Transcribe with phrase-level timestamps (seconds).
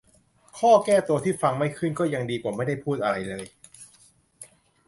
[0.59, 3.45] ข้อแก้ตัวที่ฟังไม่ขึ้นก็ยังดีกว่าไม่ได้พูดอะไรเลย